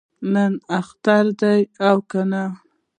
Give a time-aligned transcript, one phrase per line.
[0.33, 2.43] نن اختر دی او کنه؟